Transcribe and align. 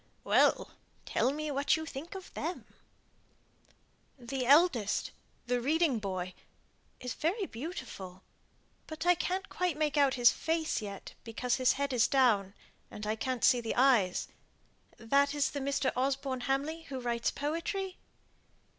"Well! 0.23 0.71
tell 1.05 1.31
me 1.31 1.51
what 1.51 1.77
you 1.77 1.85
think 1.85 2.15
of 2.15 2.33
them!" 2.33 2.65
"The 4.17 4.47
eldest 4.47 5.11
the 5.45 5.61
reading 5.61 5.99
boy 5.99 6.33
is 6.99 7.13
very 7.13 7.45
beautiful; 7.45 8.23
but 8.87 9.05
I 9.05 9.13
can't 9.13 9.47
quite 9.47 9.77
make 9.77 9.97
out 9.97 10.15
his 10.15 10.31
face 10.31 10.81
yet, 10.81 11.13
because 11.23 11.57
his 11.57 11.73
head 11.73 11.93
is 11.93 12.07
down, 12.07 12.55
and 12.89 13.05
I 13.05 13.15
can't 13.15 13.43
see 13.43 13.61
the 13.61 13.75
eyes. 13.75 14.27
That 14.97 15.35
is 15.35 15.51
the 15.51 15.59
Mr. 15.59 15.91
Osborne 15.95 16.41
Hamley 16.49 16.81
who 16.89 16.99
writes 16.99 17.29
poetry." 17.29 17.99